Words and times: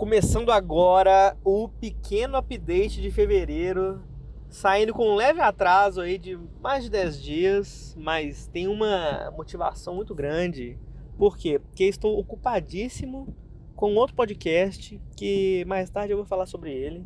Começando 0.00 0.50
agora 0.50 1.36
o 1.44 1.68
pequeno 1.68 2.38
update 2.38 3.02
de 3.02 3.10
fevereiro, 3.10 4.00
saindo 4.48 4.94
com 4.94 5.06
um 5.06 5.14
leve 5.14 5.42
atraso 5.42 6.00
aí 6.00 6.16
de 6.16 6.38
mais 6.58 6.84
de 6.84 6.90
10 6.90 7.22
dias, 7.22 7.96
mas 8.00 8.46
tem 8.46 8.66
uma 8.66 9.30
motivação 9.36 9.94
muito 9.94 10.14
grande. 10.14 10.78
Por 11.18 11.36
quê? 11.36 11.58
Porque 11.58 11.84
estou 11.84 12.18
ocupadíssimo 12.18 13.28
com 13.76 13.94
outro 13.94 14.16
podcast 14.16 14.98
que 15.14 15.66
mais 15.66 15.90
tarde 15.90 16.14
eu 16.14 16.16
vou 16.16 16.24
falar 16.24 16.46
sobre 16.46 16.72
ele. 16.72 17.04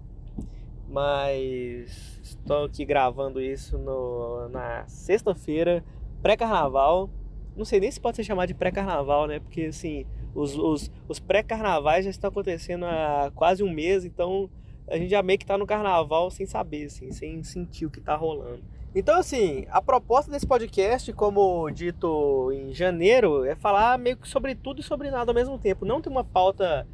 Mas 0.89 2.21
estou 2.23 2.67
aqui 2.67 2.85
gravando 2.85 3.41
isso 3.41 3.77
no, 3.77 4.49
na 4.51 4.87
sexta-feira, 4.87 5.85
pré-carnaval. 6.23 7.11
Não 7.57 7.65
sei 7.65 7.81
nem 7.81 7.91
se 7.91 8.01
pode 8.01 8.15
ser 8.15 8.23
chamado 8.23 8.47
de 8.47 8.55
pré-carnaval, 8.55 9.27
né? 9.27 9.41
Porque 9.41 9.63
assim, 9.63 10.07
os, 10.35 10.57
os, 10.57 10.91
os 11.09 11.19
pré-carnavais 11.19 12.05
já 12.05 12.11
estão 12.11 12.29
acontecendo 12.29 12.85
há 12.85 13.31
quase 13.35 13.63
um 13.63 13.73
mês, 13.73 14.05
então 14.05 14.51
a 14.89 14.97
gente 14.97 15.11
já 15.11 15.23
meio 15.23 15.39
que 15.39 15.47
tá 15.47 15.57
no 15.57 15.67
carnaval 15.67 16.31
sem 16.31 16.47
saber, 16.47 16.87
assim, 16.87 17.11
sem 17.13 17.43
sentir 17.43 17.87
o 17.87 17.91
que 17.91 18.01
tá 18.01 18.15
rolando. 18.15 18.63
Então, 18.95 19.19
assim, 19.19 19.67
a 19.71 19.83
proposta 19.83 20.31
desse 20.31 20.47
podcast, 20.47 21.13
como 21.13 21.69
dito 21.71 22.53
em 22.53 22.73
janeiro, 22.73 23.45
é 23.45 23.57
falar 23.57 23.99
meio 23.99 24.17
que 24.17 24.29
sobre 24.29 24.55
tudo 24.55 24.81
e 24.81 24.85
sobre 24.85 25.11
nada 25.11 25.33
ao 25.33 25.35
mesmo 25.35 25.59
tempo. 25.59 25.85
Não 25.85 26.01
tem 26.01 26.13
uma 26.13 26.23
pauta 26.23 26.87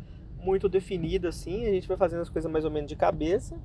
muito 0.42 0.66
definida, 0.68 1.28
assim, 1.28 1.66
a 1.66 1.70
gente 1.70 1.86
vai 1.86 1.98
fazendo 1.98 2.22
as 2.22 2.30
coisas 2.30 2.50
mais 2.50 2.64
ou 2.64 2.70
menos 2.70 2.88
de 2.88 2.96
cabeça. 2.96 3.58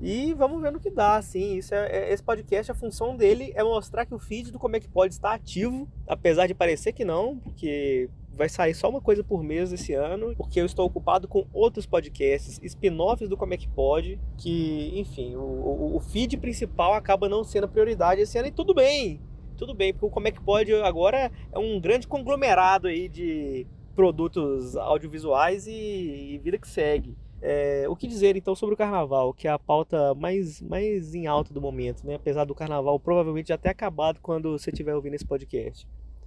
E 0.00 0.34
vamos 0.34 0.60
ver 0.60 0.72
no 0.72 0.80
que 0.80 0.90
dá, 0.90 1.16
assim. 1.16 1.56
Isso 1.56 1.74
é, 1.74 1.86
é, 1.86 2.12
esse 2.12 2.22
podcast, 2.22 2.70
a 2.70 2.74
função 2.74 3.16
dele 3.16 3.52
é 3.54 3.62
mostrar 3.62 4.04
que 4.04 4.14
o 4.14 4.18
feed 4.18 4.50
do 4.50 4.58
Como 4.58 4.76
é 4.76 4.80
que 4.80 4.88
Pode 4.88 5.14
está 5.14 5.32
ativo, 5.32 5.88
apesar 6.06 6.46
de 6.46 6.54
parecer 6.54 6.92
que 6.92 7.04
não, 7.04 7.38
porque 7.38 8.10
vai 8.36 8.48
sair 8.48 8.74
só 8.74 8.88
uma 8.88 9.00
coisa 9.00 9.24
por 9.24 9.42
mês 9.42 9.72
esse 9.72 9.92
ano, 9.94 10.34
porque 10.36 10.60
eu 10.60 10.66
estou 10.66 10.86
ocupado 10.86 11.26
com 11.26 11.46
outros 11.52 11.86
podcasts, 11.86 12.60
spin-offs 12.62 13.28
do 13.28 13.36
Como 13.36 13.54
é 13.54 13.56
que 13.56 13.68
Pode, 13.68 14.20
que, 14.36 14.92
enfim, 14.98 15.34
o, 15.34 15.40
o, 15.40 15.96
o 15.96 16.00
feed 16.00 16.36
principal 16.36 16.94
acaba 16.94 17.28
não 17.28 17.42
sendo 17.42 17.68
prioridade 17.68 18.20
esse 18.20 18.38
ano, 18.38 18.48
e 18.48 18.52
tudo 18.52 18.74
bem, 18.74 19.20
tudo 19.56 19.74
bem, 19.74 19.92
porque 19.92 20.06
o 20.06 20.10
Como 20.10 20.28
é 20.28 20.30
que 20.30 20.40
Pode 20.40 20.72
agora 20.74 21.30
é 21.52 21.58
um 21.58 21.80
grande 21.80 22.06
conglomerado 22.06 22.88
aí 22.88 23.08
de 23.08 23.66
produtos 23.94 24.76
audiovisuais 24.76 25.66
e, 25.66 26.34
e 26.34 26.38
vida 26.38 26.58
que 26.58 26.68
segue. 26.68 27.16
É, 27.40 27.86
o 27.88 27.94
que 27.94 28.06
dizer 28.06 28.36
então 28.36 28.54
sobre 28.54 28.74
o 28.74 28.78
carnaval, 28.78 29.32
que 29.32 29.46
é 29.46 29.50
a 29.50 29.58
pauta 29.58 30.14
mais, 30.14 30.60
mais 30.62 31.14
em 31.14 31.26
alta 31.26 31.52
do 31.52 31.60
momento, 31.60 32.06
né? 32.06 32.14
Apesar 32.14 32.44
do 32.44 32.54
carnaval 32.54 32.98
provavelmente 32.98 33.48
já 33.48 33.58
ter 33.58 33.68
acabado 33.68 34.20
quando 34.20 34.58
você 34.58 34.70
estiver 34.70 34.94
ouvindo 34.94 35.14
esse 35.14 35.26
podcast. 35.26 35.86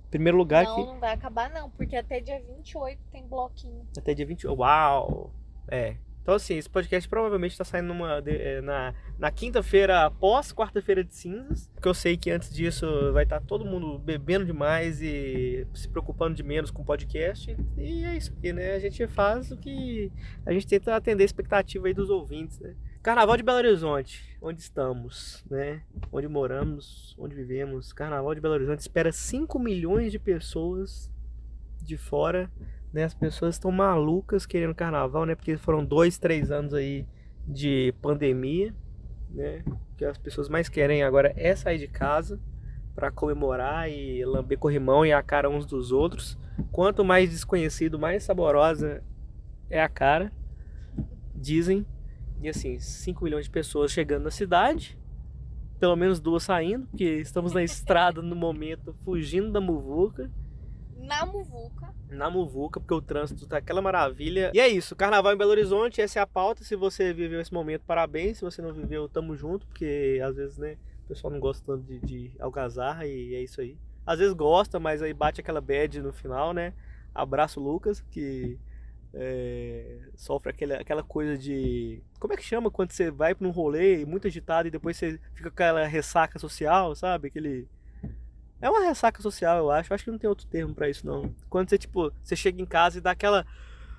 Primeiro 0.09 0.37
lugar 0.37 0.63
não, 0.63 0.75
que. 0.75 0.81
Não, 0.81 0.93
não 0.93 0.99
vai 0.99 1.13
acabar, 1.13 1.49
não, 1.49 1.69
porque 1.69 1.95
até 1.95 2.19
dia 2.19 2.41
28 2.41 2.99
tem 3.11 3.27
bloquinho. 3.27 3.85
Até 3.97 4.13
dia 4.13 4.25
28. 4.25 4.59
Uau! 4.59 5.31
É. 5.67 5.97
Então, 6.21 6.35
assim, 6.35 6.57
esse 6.57 6.69
podcast 6.69 7.09
provavelmente 7.09 7.53
está 7.53 7.63
saindo 7.63 7.87
numa, 7.87 8.21
é, 8.25 8.61
na, 8.61 8.93
na 9.17 9.31
quinta-feira 9.31 10.05
após 10.05 10.53
quarta-feira 10.53 11.03
de 11.03 11.15
cinzas. 11.15 11.67
Porque 11.73 11.87
eu 11.87 11.93
sei 11.93 12.17
que 12.17 12.29
antes 12.29 12.53
disso 12.53 12.85
vai 13.13 13.23
estar 13.23 13.41
todo 13.41 13.65
mundo 13.65 13.97
bebendo 13.97 14.45
demais 14.45 15.01
e 15.01 15.65
se 15.73 15.87
preocupando 15.87 16.35
de 16.35 16.43
menos 16.43 16.69
com 16.69 16.83
o 16.83 16.85
podcast. 16.85 17.57
E 17.77 18.03
é 18.03 18.15
isso 18.15 18.31
aqui, 18.31 18.53
né? 18.53 18.73
A 18.73 18.79
gente 18.79 19.07
faz 19.07 19.49
o 19.51 19.57
que. 19.57 20.11
A 20.45 20.51
gente 20.51 20.67
tenta 20.67 20.95
atender 20.95 21.23
a 21.23 21.25
expectativa 21.25 21.87
aí 21.87 21.93
dos 21.93 22.11
ouvintes, 22.11 22.59
né? 22.59 22.75
Carnaval 23.01 23.37
de 23.37 23.43
Belo 23.43 23.57
Horizonte, 23.57 24.37
onde 24.41 24.59
estamos, 24.61 25.43
né? 25.49 25.83
Onde 26.11 26.27
moramos, 26.27 27.15
onde 27.17 27.35
vivemos. 27.35 27.93
Carnaval 27.93 28.35
de 28.35 28.41
Belo 28.41 28.55
Horizonte 28.55 28.81
espera 28.81 29.11
5 29.11 29.57
milhões 29.57 30.11
de 30.11 30.19
pessoas 30.19 31.09
de 31.81 31.97
fora 31.97 32.51
né? 32.93 33.03
As 33.03 33.13
pessoas 33.13 33.55
estão 33.55 33.71
malucas 33.71 34.45
querendo 34.45 34.75
carnaval, 34.75 35.25
né? 35.25 35.35
Porque 35.35 35.57
foram 35.57 35.85
dois, 35.85 36.17
três 36.17 36.51
anos 36.51 36.73
aí 36.73 37.05
de 37.47 37.93
pandemia, 38.01 38.73
né? 39.29 39.63
O 39.67 39.95
que 39.95 40.05
as 40.05 40.17
pessoas 40.17 40.49
mais 40.49 40.69
querem 40.69 41.03
agora 41.03 41.33
é 41.35 41.55
sair 41.55 41.77
de 41.77 41.87
casa 41.87 42.39
para 42.95 43.11
comemorar 43.11 43.89
e 43.89 44.25
lamber 44.25 44.57
corrimão 44.57 45.05
e 45.05 45.13
a 45.13 45.21
cara 45.21 45.49
uns 45.49 45.65
dos 45.65 45.91
outros. 45.91 46.37
Quanto 46.71 47.05
mais 47.05 47.29
desconhecido, 47.29 47.97
mais 47.97 48.23
saborosa 48.23 49.03
é 49.69 49.81
a 49.81 49.87
cara, 49.87 50.31
dizem. 51.35 51.85
E 52.41 52.49
assim, 52.49 52.79
5 52.79 53.23
milhões 53.23 53.45
de 53.45 53.51
pessoas 53.51 53.91
chegando 53.91 54.23
na 54.23 54.31
cidade, 54.31 54.97
pelo 55.79 55.95
menos 55.95 56.19
duas 56.19 56.43
saindo, 56.43 56.87
porque 56.87 57.03
estamos 57.03 57.53
na 57.53 57.63
estrada 57.63 58.21
no 58.21 58.35
momento, 58.35 58.93
fugindo 59.03 59.51
da 59.51 59.61
muvuca. 59.61 60.31
Na 60.97 61.25
muvuca 61.25 61.93
na 62.09 62.29
Muvuca, 62.29 62.79
porque 62.79 62.93
o 62.93 63.01
trânsito 63.01 63.47
tá 63.47 63.57
aquela 63.57 63.81
maravilha. 63.81 64.51
E 64.53 64.59
é 64.59 64.67
isso, 64.67 64.95
Carnaval 64.95 65.33
em 65.33 65.37
Belo 65.37 65.51
Horizonte, 65.51 66.01
essa 66.01 66.19
é 66.19 66.21
a 66.21 66.27
pauta. 66.27 66.63
Se 66.63 66.75
você 66.75 67.13
viveu 67.13 67.39
esse 67.39 67.53
momento, 67.53 67.83
parabéns. 67.85 68.37
Se 68.37 68.43
você 68.43 68.61
não 68.61 68.73
viveu, 68.73 69.07
tamo 69.07 69.35
junto, 69.35 69.65
porque 69.67 70.19
às 70.23 70.35
vezes, 70.35 70.57
né, 70.57 70.77
o 71.05 71.07
pessoal 71.07 71.31
não 71.31 71.39
gosta 71.39 71.63
tanto 71.65 71.83
de, 71.83 71.99
de 71.99 72.31
algazarra 72.39 73.05
e 73.05 73.35
é 73.35 73.41
isso 73.41 73.61
aí. 73.61 73.77
Às 74.05 74.19
vezes 74.19 74.33
gosta, 74.33 74.79
mas 74.79 75.01
aí 75.01 75.13
bate 75.13 75.39
aquela 75.39 75.61
bad 75.61 76.01
no 76.01 76.11
final, 76.11 76.53
né? 76.53 76.73
Abraço, 77.13 77.59
Lucas, 77.59 78.01
que 78.11 78.57
é, 79.13 79.99
sofre 80.15 80.51
aquela, 80.51 80.75
aquela 80.75 81.03
coisa 81.03 81.37
de. 81.37 82.01
Como 82.19 82.33
é 82.33 82.37
que 82.37 82.43
chama 82.43 82.69
quando 82.69 82.91
você 82.91 83.09
vai 83.09 83.33
para 83.33 83.47
um 83.47 83.51
rolê 83.51 84.05
muito 84.05 84.27
agitado 84.27 84.67
e 84.67 84.71
depois 84.71 84.97
você 84.97 85.19
fica 85.33 85.49
com 85.49 85.55
aquela 85.55 85.85
ressaca 85.85 86.37
social, 86.39 86.95
sabe? 86.95 87.27
Aquele 87.27 87.67
é 88.61 88.69
uma 88.69 88.81
ressaca 88.81 89.21
social, 89.21 89.57
eu 89.57 89.71
acho. 89.71 89.91
Eu 89.91 89.95
acho 89.95 90.03
que 90.03 90.11
não 90.11 90.17
tem 90.17 90.29
outro 90.29 90.45
termo 90.47 90.75
para 90.75 90.89
isso, 90.89 91.05
não. 91.05 91.33
Quando 91.49 91.69
você, 91.69 91.77
tipo, 91.77 92.11
você 92.21 92.35
chega 92.35 92.61
em 92.61 92.65
casa 92.65 92.97
e 92.97 93.01
dá 93.01 93.11
aquela. 93.11 93.45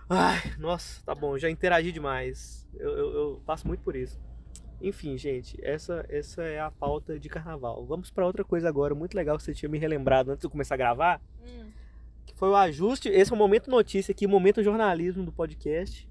Ai, 0.08 0.40
nossa, 0.58 1.02
tá 1.04 1.14
bom, 1.14 1.38
já 1.38 1.48
interagi 1.48 1.92
demais. 1.92 2.68
Eu, 2.74 2.90
eu, 2.90 3.12
eu 3.12 3.42
passo 3.46 3.66
muito 3.66 3.82
por 3.82 3.96
isso. 3.96 4.20
Enfim, 4.82 5.16
gente, 5.16 5.58
essa, 5.62 6.04
essa 6.08 6.42
é 6.42 6.58
a 6.60 6.70
pauta 6.70 7.18
de 7.18 7.28
carnaval. 7.28 7.84
Vamos 7.86 8.10
para 8.10 8.26
outra 8.26 8.44
coisa 8.44 8.68
agora, 8.68 8.94
muito 8.94 9.14
legal 9.14 9.36
que 9.36 9.42
você 9.42 9.54
tinha 9.54 9.68
me 9.68 9.78
relembrado 9.78 10.30
antes 10.30 10.40
de 10.40 10.46
eu 10.46 10.50
começar 10.50 10.74
a 10.74 10.78
gravar. 10.78 11.20
Hum. 11.42 11.70
Que 12.30 12.38
foi 12.38 12.48
o 12.48 12.56
ajuste. 12.56 13.08
Esse 13.08 13.32
é 13.32 13.34
o 13.34 13.38
momento 13.38 13.70
notícia 13.70 14.12
aqui, 14.12 14.26
momento 14.26 14.62
jornalismo 14.62 15.24
do 15.24 15.32
podcast. 15.32 16.08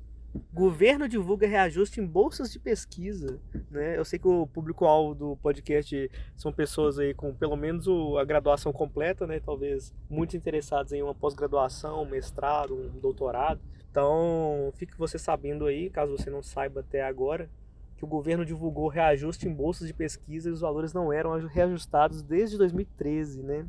Governo 0.54 1.08
divulga 1.08 1.48
reajuste 1.48 2.02
em 2.02 2.06
bolsas 2.06 2.52
de 2.52 2.60
pesquisa. 2.60 3.40
Né? 3.72 3.98
Eu 3.98 4.04
sei 4.04 4.20
que 4.20 4.28
o 4.28 4.46
público-alvo 4.46 5.16
do 5.16 5.38
podcast 5.38 6.12
são 6.36 6.52
pessoas 6.52 7.00
aí 7.00 7.14
com 7.14 7.34
pelo 7.34 7.56
menos 7.56 7.88
a 8.20 8.24
graduação 8.26 8.72
completa, 8.72 9.26
né? 9.26 9.40
talvez 9.40 9.94
muitos 10.10 10.36
interessados 10.36 10.92
em 10.92 11.02
uma 11.02 11.16
pós-graduação, 11.16 12.04
um 12.04 12.10
mestrado, 12.10 12.76
um 12.76 13.00
doutorado. 13.00 13.62
Então, 13.90 14.72
fique 14.76 14.96
você 14.98 15.18
sabendo 15.18 15.66
aí, 15.66 15.90
caso 15.90 16.16
você 16.16 16.30
não 16.30 16.44
saiba 16.44 16.82
até 16.82 17.02
agora, 17.02 17.50
que 17.98 18.06
o 18.06 18.08
governo 18.08 18.46
divulgou 18.46 18.88
reajuste 18.88 19.48
em 19.48 19.54
bolsas 19.54 19.88
de 19.88 19.94
pesquisa 19.94 20.50
e 20.50 20.52
os 20.52 20.62
valores 20.62 20.94
não 20.94 21.12
eram 21.12 21.32
reajustados 21.48 22.22
desde 22.22 22.58
2013, 22.58 23.42
né? 23.42 23.66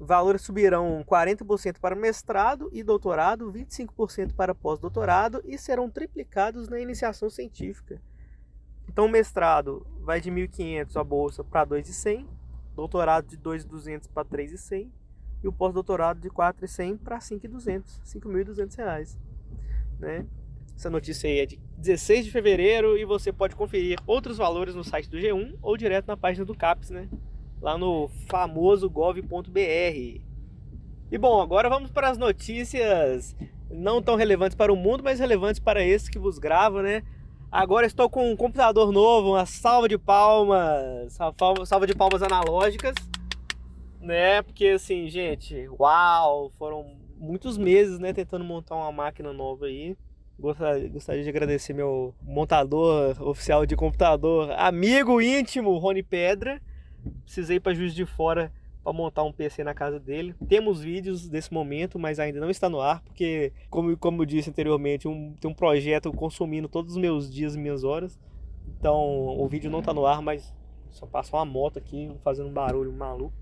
Valores 0.00 0.42
subirão 0.42 1.04
40% 1.04 1.78
para 1.80 1.96
mestrado 1.96 2.70
e 2.72 2.84
doutorado, 2.84 3.52
25% 3.52 4.32
para 4.32 4.54
pós-doutorado 4.54 5.42
e 5.44 5.58
serão 5.58 5.90
triplicados 5.90 6.68
na 6.68 6.78
iniciação 6.78 7.28
científica. 7.28 8.00
Então, 8.88 9.06
o 9.06 9.08
mestrado 9.08 9.86
vai 10.00 10.20
de 10.20 10.30
1.500 10.30 10.96
a 10.96 11.04
bolsa 11.04 11.42
para 11.42 11.66
2.100, 11.66 12.26
doutorado 12.76 13.26
de 13.26 13.36
2.200 13.36 14.08
para 14.12 14.24
3.100 14.24 14.88
e 15.42 15.48
o 15.48 15.52
pós-doutorado 15.52 16.20
de 16.20 16.30
4.100 16.30 16.98
para 16.98 17.18
5.200, 17.18 17.82
5.200 18.04 18.76
reais, 18.76 19.18
né? 19.98 20.26
Essa 20.76 20.88
notícia 20.88 21.28
aí 21.28 21.40
é 21.40 21.46
de 21.46 21.60
16 21.76 22.26
de 22.26 22.30
fevereiro 22.30 22.96
e 22.96 23.04
você 23.04 23.32
pode 23.32 23.56
conferir 23.56 23.98
outros 24.06 24.38
valores 24.38 24.76
no 24.76 24.84
site 24.84 25.10
do 25.10 25.16
G1 25.16 25.56
ou 25.60 25.76
direto 25.76 26.06
na 26.06 26.16
página 26.16 26.44
do 26.44 26.54
CAPES, 26.54 26.90
né? 26.90 27.08
Lá 27.60 27.76
no 27.76 28.08
famoso 28.28 28.88
gov.br. 28.88 30.20
E 31.10 31.18
bom, 31.18 31.40
agora 31.40 31.68
vamos 31.68 31.90
para 31.90 32.10
as 32.10 32.18
notícias 32.18 33.34
não 33.70 34.02
tão 34.02 34.16
relevantes 34.16 34.56
para 34.56 34.72
o 34.72 34.76
mundo, 34.76 35.02
mas 35.02 35.20
relevantes 35.20 35.60
para 35.60 35.82
esse 35.82 36.10
que 36.10 36.18
vos 36.18 36.38
grava, 36.38 36.82
né? 36.82 37.02
Agora 37.50 37.86
estou 37.86 38.10
com 38.10 38.30
um 38.30 38.36
computador 38.36 38.92
novo, 38.92 39.30
uma 39.30 39.46
salva 39.46 39.88
de 39.88 39.96
palmas, 39.96 41.18
salva 41.64 41.86
de 41.86 41.94
palmas 41.94 42.22
analógicas, 42.22 42.94
né? 44.00 44.42
Porque 44.42 44.68
assim, 44.68 45.08
gente, 45.08 45.68
uau, 45.78 46.50
foram 46.58 46.96
muitos 47.16 47.56
meses, 47.56 47.98
né, 47.98 48.12
tentando 48.12 48.44
montar 48.44 48.76
uma 48.76 48.92
máquina 48.92 49.32
nova 49.32 49.66
aí. 49.66 49.96
Gostaria, 50.38 50.88
gostaria 50.88 51.22
de 51.24 51.28
agradecer 51.28 51.72
meu 51.72 52.14
montador 52.22 53.16
oficial 53.20 53.66
de 53.66 53.74
computador, 53.74 54.52
amigo 54.52 55.20
íntimo, 55.20 55.76
Rony 55.78 56.02
Pedra 56.02 56.60
precisei 57.24 57.60
para 57.60 57.74
Juiz 57.74 57.94
de 57.94 58.04
Fora 58.06 58.52
para 58.82 58.92
montar 58.92 59.22
um 59.22 59.32
PC 59.32 59.64
na 59.64 59.74
casa 59.74 59.98
dele. 60.00 60.34
Temos 60.48 60.80
vídeos 60.80 61.28
desse 61.28 61.52
momento, 61.52 61.98
mas 61.98 62.18
ainda 62.18 62.40
não 62.40 62.50
está 62.50 62.68
no 62.68 62.80
ar, 62.80 63.02
porque, 63.02 63.52
como, 63.68 63.96
como 63.96 64.22
eu 64.22 64.26
disse 64.26 64.50
anteriormente, 64.50 65.06
um, 65.06 65.34
tem 65.40 65.50
um 65.50 65.54
projeto 65.54 66.12
consumindo 66.12 66.68
todos 66.68 66.92
os 66.92 66.98
meus 66.98 67.30
dias 67.30 67.54
e 67.54 67.58
minhas 67.58 67.84
horas. 67.84 68.18
Então 68.78 68.96
o 69.38 69.46
vídeo 69.48 69.70
não 69.70 69.80
está 69.80 69.92
no 69.92 70.06
ar, 70.06 70.22
mas 70.22 70.54
só 70.90 71.06
passa 71.06 71.36
uma 71.36 71.44
moto 71.44 71.78
aqui 71.78 72.10
fazendo 72.22 72.48
um 72.48 72.52
barulho 72.52 72.92
maluco. 72.92 73.34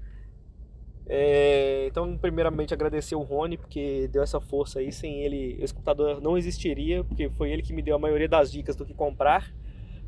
É, 1.09 1.87
então, 1.87 2.19
primeiramente, 2.19 2.75
agradecer 2.75 3.15
o 3.15 3.23
Rony, 3.23 3.57
porque 3.57 4.09
deu 4.09 4.23
essa 4.23 4.41
força 4.41 4.81
aí. 4.81 4.91
Sem 4.91 5.21
ele, 5.21 5.57
esse 5.61 5.73
computador 5.73 6.21
não 6.21 6.37
existiria, 6.37 7.05
porque 7.05 7.31
foi 7.31 7.53
ele 7.53 7.63
que 7.63 7.73
me 7.73 7.83
deu 7.83 7.95
a 7.95 7.99
maioria 7.99 8.29
das 8.29 8.51
dicas 8.51 8.75
do 8.75 8.85
que 8.85 8.93
comprar. 8.93 9.53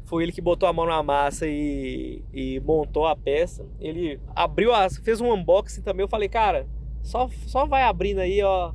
Foi 0.09 0.23
ele 0.23 0.33
que 0.33 0.41
botou 0.41 0.67
a 0.67 0.73
mão 0.73 0.87
na 0.87 1.03
massa 1.03 1.47
e, 1.47 2.23
e 2.33 2.59
montou 2.61 3.07
a 3.07 3.15
peça. 3.15 3.67
Ele 3.79 4.19
abriu, 4.35 4.73
as, 4.73 4.97
fez 4.97 5.21
um 5.21 5.31
unboxing 5.31 5.83
também. 5.83 6.03
Eu 6.03 6.09
falei, 6.09 6.31
cara, 6.31 6.67
só, 7.03 7.29
só 7.47 7.67
vai 7.67 7.83
abrindo 7.83 8.21
aí, 8.21 8.43
ó. 8.43 8.73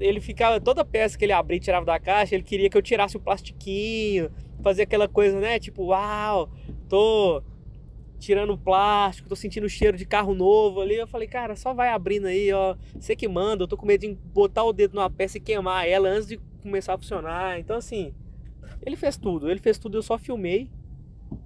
Ele 0.00 0.22
ficava, 0.22 0.58
toda 0.58 0.86
peça 0.86 1.18
que 1.18 1.24
ele 1.26 1.32
abria 1.32 1.58
e 1.58 1.60
tirava 1.60 1.84
da 1.84 2.00
caixa, 2.00 2.34
ele 2.34 2.44
queria 2.44 2.70
que 2.70 2.78
eu 2.78 2.80
tirasse 2.80 3.14
o 3.14 3.20
plastiquinho, 3.20 4.30
fazer 4.62 4.84
aquela 4.84 5.06
coisa, 5.06 5.38
né? 5.38 5.58
Tipo, 5.58 5.88
uau, 5.88 6.48
tô 6.88 7.42
tirando 8.18 8.56
plástico, 8.56 9.28
tô 9.28 9.36
sentindo 9.36 9.64
o 9.64 9.68
cheiro 9.68 9.98
de 9.98 10.06
carro 10.06 10.34
novo 10.34 10.80
ali. 10.80 10.94
Eu 10.94 11.06
falei, 11.06 11.28
cara, 11.28 11.56
só 11.56 11.74
vai 11.74 11.90
abrindo 11.90 12.26
aí, 12.26 12.50
ó. 12.54 12.74
Você 12.98 13.14
que 13.14 13.28
manda, 13.28 13.64
eu 13.64 13.68
tô 13.68 13.76
com 13.76 13.84
medo 13.84 14.00
de 14.00 14.14
botar 14.32 14.64
o 14.64 14.72
dedo 14.72 14.94
numa 14.94 15.10
peça 15.10 15.36
e 15.36 15.42
queimar 15.42 15.86
ela 15.86 16.08
antes 16.08 16.26
de 16.26 16.40
começar 16.62 16.94
a 16.94 16.98
funcionar. 16.98 17.60
Então, 17.60 17.76
assim, 17.76 18.14
ele 18.82 18.96
fez 18.96 19.16
tudo, 19.16 19.50
ele 19.50 19.60
fez 19.60 19.78
tudo, 19.78 19.98
eu 19.98 20.02
só 20.02 20.18
filmei. 20.18 20.70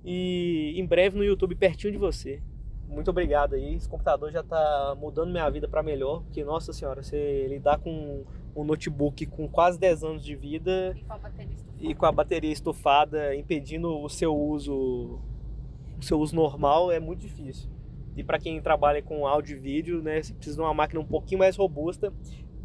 E 0.04 0.74
em 0.76 0.86
breve 0.86 1.16
no 1.16 1.24
YouTube 1.24 1.54
pertinho 1.54 1.92
de 1.92 1.98
você. 1.98 2.40
Muito 2.88 3.10
obrigado 3.10 3.54
aí. 3.54 3.74
Esse 3.74 3.88
computador 3.88 4.30
já 4.30 4.42
tá 4.42 4.94
mudando 4.98 5.30
minha 5.30 5.48
vida 5.48 5.66
para 5.66 5.82
melhor, 5.82 6.22
porque 6.22 6.44
nossa 6.44 6.72
senhora, 6.72 7.02
você 7.02 7.46
lidar 7.48 7.78
com 7.78 8.24
um 8.54 8.64
notebook 8.64 9.24
com 9.26 9.48
quase 9.48 9.78
10 9.78 10.04
anos 10.04 10.24
de 10.24 10.36
vida 10.36 10.94
E 10.94 11.02
com 11.04 11.14
a 11.14 11.16
bateria 11.18 11.52
estufada. 11.54 11.90
e 11.90 11.94
com 11.94 12.06
a 12.06 12.12
bateria 12.12 12.52
estufada 12.52 13.34
impedindo 13.34 13.98
o 13.98 14.08
seu 14.10 14.36
uso 14.36 15.18
o 15.98 16.04
seu 16.04 16.18
uso 16.20 16.34
normal 16.36 16.92
é 16.92 17.00
muito 17.00 17.20
difícil. 17.20 17.70
E 18.14 18.22
para 18.22 18.38
quem 18.38 18.60
trabalha 18.60 19.00
com 19.00 19.26
áudio 19.26 19.56
e 19.56 19.60
vídeo, 19.60 20.02
né, 20.02 20.22
você 20.22 20.34
precisa 20.34 20.56
de 20.56 20.62
uma 20.62 20.74
máquina 20.74 21.00
um 21.00 21.04
pouquinho 21.06 21.38
mais 21.38 21.56
robusta. 21.56 22.12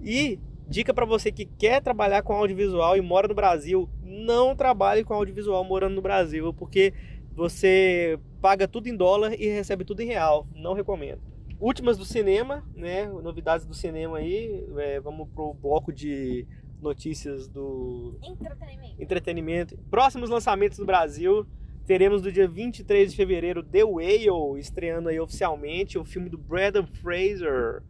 E 0.03 0.39
dica 0.67 0.93
para 0.93 1.05
você 1.05 1.31
que 1.31 1.45
quer 1.45 1.81
trabalhar 1.81 2.21
com 2.21 2.33
audiovisual 2.33 2.97
e 2.97 3.01
mora 3.01 3.27
no 3.27 3.35
Brasil, 3.35 3.89
não 4.03 4.55
trabalhe 4.55 5.03
com 5.03 5.13
audiovisual 5.13 5.63
morando 5.63 5.95
no 5.95 6.01
Brasil, 6.01 6.53
porque 6.53 6.93
você 7.33 8.19
paga 8.41 8.67
tudo 8.67 8.87
em 8.87 8.95
dólar 8.95 9.33
e 9.33 9.47
recebe 9.47 9.85
tudo 9.85 10.01
em 10.01 10.07
real. 10.07 10.47
Não 10.55 10.73
recomendo. 10.73 11.21
Últimas 11.59 11.97
do 11.97 12.05
cinema, 12.05 12.63
né? 12.75 13.07
Novidades 13.07 13.65
do 13.65 13.73
cinema 13.73 14.17
aí. 14.17 14.63
É, 14.77 14.99
vamos 14.99 15.27
pro 15.29 15.53
bloco 15.53 15.91
de 15.91 16.45
notícias 16.81 17.47
do 17.47 18.17
Entretenimento. 18.23 19.01
entretenimento. 19.01 19.77
Próximos 19.89 20.29
lançamentos 20.29 20.77
do 20.77 20.85
Brasil. 20.85 21.45
Teremos 21.85 22.21
no 22.21 22.31
dia 22.31 22.47
23 22.47 23.11
de 23.11 23.15
fevereiro 23.15 23.63
The 23.63 23.83
Whale, 23.83 24.59
estreando 24.59 25.07
aí 25.07 25.19
oficialmente 25.19 25.97
o 25.97 26.03
filme 26.03 26.29
do 26.29 26.37
Brandon 26.37 26.85
Fraser, 26.85 27.81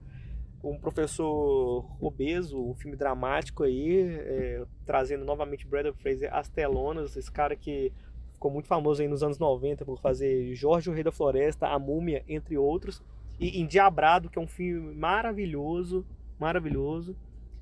um 0.64 0.78
professor 0.78 1.86
obeso, 2.00 2.60
um 2.60 2.74
filme 2.74 2.98
dramático 2.98 3.64
aí, 3.64 4.02
é, 4.02 4.66
trazendo 4.86 5.24
novamente 5.24 5.68
Brandon 5.68 5.94
Fraser 5.94 6.34
às 6.34 6.50
telonas, 6.50 7.16
esse 7.16 7.32
cara 7.32 7.56
que 7.56 7.92
ficou 8.34 8.52
muito 8.52 8.68
famoso 8.68 9.02
aí 9.02 9.08
nos 9.08 9.24
anos 9.24 9.38
90 9.38 9.86
por 9.86 10.00
fazer 10.00 10.54
Jorge 10.56 10.90
o 10.90 10.94
Rei 10.94 11.04
da 11.04 11.12
Floresta, 11.12 11.68
A 11.68 11.80
Múmia, 11.80 12.24
entre 12.28 12.58
outros, 12.58 13.02
e 13.40 13.62
Endiabrado, 13.62 14.30
que 14.30 14.38
é 14.38 14.42
um 14.42 14.48
filme 14.48 14.96
maravilhoso, 14.96 16.06
maravilhoso, 16.40 17.16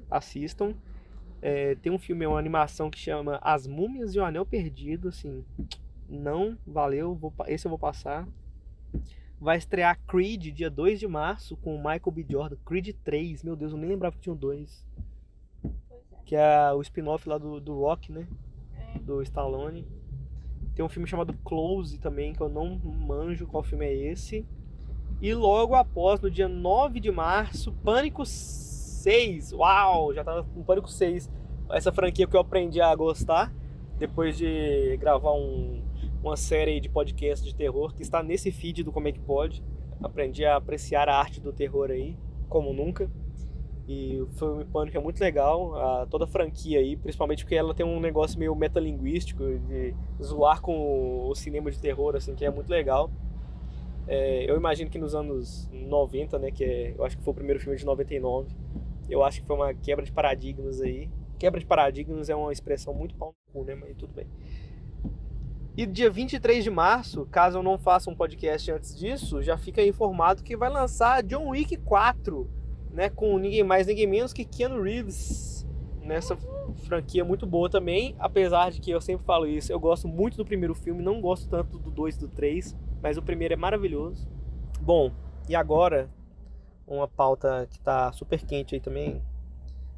assistam. 0.10 0.74
É, 1.42 1.76
tem 1.76 1.92
um 1.92 2.00
filme, 2.00 2.26
uma 2.26 2.40
animação 2.40 2.90
que 2.90 2.98
chama 2.98 3.40
As 3.42 3.68
Múmias 3.68 4.16
e 4.16 4.20
o 4.20 4.26
Anel 4.26 4.46
Perdido, 4.46 5.10
assim, 5.10 5.44
não 6.10 6.58
valeu, 6.66 7.14
vou, 7.14 7.34
esse 7.48 7.68
eu 7.68 7.70
vou 7.70 7.80
passar. 7.80 8.28
Vai 9.40 9.58
estrear 9.58 10.00
Creed 10.08 10.54
dia 10.54 10.70
2 10.70 11.00
de 11.00 11.08
março 11.08 11.58
com 11.58 11.76
o 11.76 11.78
Michael 11.78 12.12
B. 12.12 12.26
Jordan, 12.30 12.56
Creed 12.66 12.96
3, 13.04 13.44
meu 13.44 13.56
Deus, 13.56 13.72
eu 13.72 13.78
nem 13.78 13.90
lembrava 13.90 14.16
que 14.16 14.22
tinha 14.22 14.34
um 14.34 14.38
2. 14.38 14.86
Pois 15.62 15.74
é. 16.12 16.18
Que 16.26 16.36
é 16.36 16.72
o 16.72 16.82
spin-off 16.82 17.28
lá 17.28 17.38
do, 17.38 17.60
do 17.60 17.74
Rock, 17.80 18.12
né? 18.12 18.28
É. 18.96 19.00
Do 19.00 19.22
Stallone. 19.22 19.88
Tem 20.74 20.84
um 20.84 20.90
filme 20.90 21.08
chamado 21.08 21.34
Close 21.44 21.98
também, 22.00 22.34
que 22.34 22.42
eu 22.42 22.50
não 22.50 22.78
manjo 22.78 23.48
qual 23.48 23.64
filme 23.64 23.86
é 23.86 23.94
esse. 23.94 24.46
E 25.22 25.34
logo 25.34 25.76
após, 25.76 26.20
no 26.20 26.30
dia 26.30 26.48
9 26.48 27.00
de 27.00 27.12
março, 27.12 27.72
Pânico 27.84 28.26
6. 28.26 29.54
Uau, 29.54 30.14
já 30.14 30.24
tá 30.24 30.44
com 30.44 30.64
Pânico 30.64 30.90
6. 30.90 31.30
Essa 31.70 31.92
franquia 31.92 32.28
que 32.28 32.36
eu 32.36 32.42
aprendi 32.42 32.82
a 32.82 32.94
gostar 32.96 33.54
depois 33.98 34.38
de 34.38 34.98
gravar 34.98 35.32
um, 35.34 35.82
uma 36.26 36.36
série 36.36 36.80
de 36.80 36.90
podcast 36.90 37.46
de 37.46 37.54
terror 37.54 37.94
que 37.94 38.02
está 38.02 38.24
nesse 38.24 38.52
feed 38.52 38.84
do 38.84 38.92
Como 38.92 39.08
é 39.08 39.12
que 39.12 39.20
Pode. 39.20 39.64
Aprendi 40.02 40.44
a 40.44 40.56
apreciar 40.56 41.08
a 41.08 41.16
arte 41.16 41.40
do 41.40 41.54
terror 41.54 41.92
aí, 41.92 42.18
como 42.50 42.74
nunca. 42.74 43.10
E 43.88 44.20
o 44.20 44.26
filme 44.32 44.66
Pânico 44.66 44.98
é 44.98 45.00
muito 45.00 45.20
legal, 45.20 45.76
a, 45.76 46.08
toda 46.08 46.26
a 46.26 46.28
franquia 46.28 46.80
aí, 46.80 46.96
principalmente 46.96 47.44
porque 47.44 47.54
ela 47.54 47.76
tem 47.76 47.86
um 47.86 48.00
negócio 48.00 48.40
meio 48.40 48.56
metalinguístico 48.56 49.44
de 49.60 49.94
zoar 50.22 50.60
com 50.60 51.28
o 51.28 51.36
cinema 51.36 51.70
de 51.70 51.80
terror, 51.80 52.16
assim, 52.16 52.34
que 52.34 52.44
é 52.44 52.50
muito 52.50 52.70
legal. 52.70 53.12
É, 54.08 54.50
eu 54.50 54.58
imagino 54.58 54.90
que 54.90 54.98
nos 54.98 55.14
anos 55.14 55.70
90, 55.72 56.40
né, 56.40 56.50
que 56.50 56.64
é, 56.64 56.96
eu 56.98 57.06
acho 57.06 57.16
que 57.16 57.24
foi 57.24 57.32
o 57.32 57.36
primeiro 57.36 57.60
filme 57.60 57.78
de 57.78 57.86
99, 57.86 58.50
eu 59.08 59.24
acho 59.24 59.42
que 59.42 59.46
foi 59.46 59.56
uma 59.56 59.76
quebra 59.76 60.04
de 60.04 60.12
paradigmas 60.12 60.82
aí. 60.82 61.08
Quebra 61.38 61.60
de 61.60 61.68
paradigmas 61.68 62.30
é 62.30 62.36
uma 62.36 62.52
expressão 62.52 62.96
muito 62.96 63.14
pau 63.14 63.36
no 63.54 63.54
cu, 63.62 63.66
né, 63.68 63.76
mas 63.76 63.96
tudo 63.96 64.12
bem. 64.12 64.26
E 65.78 65.86
dia 65.86 66.10
23 66.10 66.64
de 66.64 66.70
março, 66.70 67.26
caso 67.26 67.58
eu 67.58 67.64
não 67.64 67.78
faça 67.78 68.10
um 68.10 68.16
podcast 68.16 68.72
antes 68.72 68.98
disso, 68.98 69.44
já 69.44 69.58
fica 69.58 69.86
informado 69.86 70.42
que 70.42 70.56
vai 70.56 70.70
lançar 70.70 71.22
John 71.22 71.50
Wick 71.50 71.76
4, 71.76 72.50
né, 72.92 73.10
com 73.10 73.38
ninguém 73.38 73.62
mais, 73.62 73.86
ninguém 73.86 74.08
menos 74.08 74.32
que 74.32 74.46
Keanu 74.46 74.82
Reeves, 74.82 75.68
nessa 76.02 76.38
franquia 76.86 77.26
muito 77.26 77.46
boa 77.46 77.70
também, 77.70 78.16
apesar 78.18 78.72
de 78.72 78.80
que 78.80 78.90
eu 78.90 79.02
sempre 79.02 79.26
falo 79.26 79.46
isso, 79.46 79.70
eu 79.70 79.78
gosto 79.78 80.08
muito 80.08 80.38
do 80.38 80.46
primeiro 80.46 80.74
filme, 80.74 81.04
não 81.04 81.20
gosto 81.20 81.50
tanto 81.50 81.78
do 81.78 81.92
2 81.92 82.16
e 82.16 82.20
do 82.22 82.30
3, 82.30 82.74
mas 83.04 83.18
o 83.18 83.22
primeiro 83.22 83.54
é 83.54 83.58
maravilhoso. 83.58 84.30
Bom, 84.80 85.12
e 85.50 85.58
agora, 85.58 86.10
uma 86.88 87.06
pauta 87.08 87.68
que 87.70 87.82
tá 87.82 88.14
super 88.14 88.42
quente 88.46 88.76
aí 88.76 88.80
também, 88.80 89.22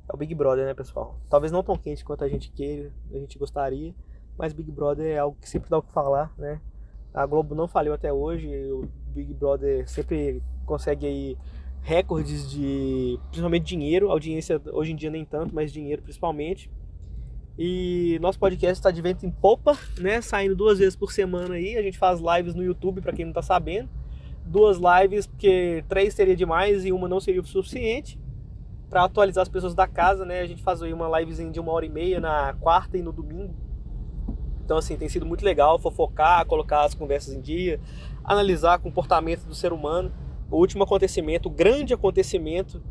é 0.09 0.15
o 0.15 0.18
Big 0.18 0.33
Brother, 0.33 0.65
né, 0.65 0.74
pessoal? 0.74 1.19
Talvez 1.29 1.51
não 1.51 1.62
tão 1.62 1.77
quente 1.77 2.03
quanto 2.03 2.24
a 2.24 2.27
gente 2.27 2.50
queira, 2.51 2.91
a 3.12 3.18
gente 3.19 3.38
gostaria, 3.38 3.94
mas 4.38 4.54
Big 4.54 4.72
Brother 4.72 5.07
é 5.07 5.18
algo 5.18 5.38
que 5.42 5.50
sempre 5.50 5.69
dá 5.69 5.78
o 5.78 5.81
que 5.81 5.92
falar, 5.92 6.34
né? 6.38 6.62
A 7.13 7.25
Globo 7.25 7.56
não 7.56 7.68
faliu 7.68 7.94
até 7.94 8.13
hoje, 8.13 8.48
o 8.72 8.88
Big 9.07 9.34
Brother 9.34 9.89
sempre 9.89 10.44
consegue 10.66 11.07
aí 11.07 11.38
recordes 11.81 12.50
de, 12.51 13.18
principalmente 13.30 13.66
dinheiro, 13.66 14.12
audiência 14.12 14.62
hoje 14.74 14.92
em 14.92 14.95
dia 14.95 15.10
nem 15.10 15.25
tanto, 15.25 15.56
mas 15.56 15.72
dinheiro 15.72 16.01
principalmente. 16.01 16.69
E 17.57 18.19
nosso 18.22 18.38
podcast 18.38 18.78
está 18.78 18.91
de 18.91 19.01
vento 19.01 19.25
em 19.25 19.32
popa, 19.32 19.75
né? 19.98 20.22
Saindo 20.22 20.56
duas 20.56 20.77
vezes 20.77 20.96
por 20.96 21.12
semana 21.12 21.56
aí. 21.56 21.75
A 21.75 21.82
gente 21.82 21.98
faz 21.98 22.20
lives 22.20 22.53
no 22.53 22.63
YouTube, 22.63 23.01
para 23.01 23.13
quem 23.13 23.25
não 23.25 23.34
tá 23.34 23.41
sabendo. 23.41 23.89
Duas 24.46 24.77
lives, 24.77 25.25
porque 25.25 25.84
três 25.89 26.13
seria 26.13 26.36
demais 26.36 26.86
e 26.86 26.91
uma 26.91 27.08
não 27.08 27.20
seria 27.20 27.41
o 27.41 27.46
suficiente. 27.46 28.20
Para 28.89 29.06
atualizar 29.06 29.41
as 29.41 29.50
pessoas 29.50 29.74
da 29.74 29.88
casa, 29.88 30.24
né? 30.24 30.41
A 30.41 30.46
gente 30.46 30.62
faz 30.62 30.84
aí 30.84 30.94
uma 30.94 31.20
livezinha 31.20 31.50
de 31.50 31.60
uma 31.60 31.72
hora 31.72 31.86
e 31.86 31.89
meia 31.89 32.20
na 32.20 32.53
quarta 32.60 32.96
e 32.96 33.01
no 33.01 33.12
domingo. 33.12 33.56
Então, 34.67 34.77
assim, 34.77 34.97
tem 34.97 35.07
sido 35.07 35.25
muito 35.25 35.45
legal 35.45 35.79
fofocar, 35.79 36.45
colocar 36.45 36.83
as 36.83 36.93
conversas 36.93 37.33
em 37.33 37.39
dia, 37.39 37.79
analisar 38.21 38.79
comportamento 38.79 39.45
do 39.45 39.55
ser 39.55 39.71
humano. 39.71 40.12
O 40.51 40.57
último 40.57 40.83
acontecimento, 40.83 41.47
o 41.47 41.50
grande 41.50 41.93
acontecimento 41.93 42.83